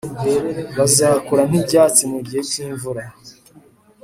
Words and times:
bazakura 0.77 1.41
nk’ibyatsi 1.49 2.03
mu 2.11 2.19
gihe 2.25 2.41
cy’imvura, 2.49 3.03